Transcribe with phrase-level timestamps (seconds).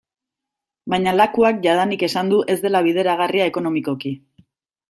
[0.93, 4.17] Baina Lakuak jadanik esan du ez dela bideragarria ekonomikoki.